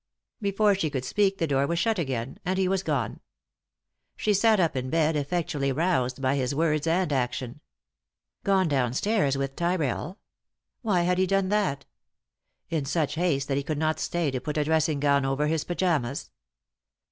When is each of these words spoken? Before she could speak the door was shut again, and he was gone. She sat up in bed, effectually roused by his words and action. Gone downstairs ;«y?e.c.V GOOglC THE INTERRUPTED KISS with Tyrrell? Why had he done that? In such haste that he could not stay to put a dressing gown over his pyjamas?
Before 0.41 0.73
she 0.73 0.89
could 0.89 1.05
speak 1.05 1.37
the 1.37 1.45
door 1.45 1.67
was 1.67 1.77
shut 1.77 1.99
again, 1.99 2.39
and 2.43 2.57
he 2.57 2.67
was 2.67 2.81
gone. 2.81 3.19
She 4.15 4.33
sat 4.33 4.59
up 4.59 4.75
in 4.75 4.89
bed, 4.89 5.15
effectually 5.15 5.71
roused 5.71 6.19
by 6.23 6.37
his 6.37 6.55
words 6.55 6.87
and 6.87 7.13
action. 7.13 7.61
Gone 8.43 8.67
downstairs 8.67 9.37
;«y?e.c.V 9.37 9.53
GOOglC 9.53 9.57
THE 9.57 9.63
INTERRUPTED 9.63 9.77
KISS 9.77 9.89
with 9.91 10.09
Tyrrell? 10.09 10.19
Why 10.81 11.01
had 11.03 11.17
he 11.19 11.27
done 11.27 11.49
that? 11.49 11.85
In 12.71 12.85
such 12.85 13.13
haste 13.13 13.47
that 13.47 13.57
he 13.57 13.63
could 13.63 13.77
not 13.77 13.99
stay 13.99 14.31
to 14.31 14.41
put 14.41 14.57
a 14.57 14.63
dressing 14.63 14.99
gown 14.99 15.23
over 15.23 15.45
his 15.45 15.63
pyjamas? 15.63 16.31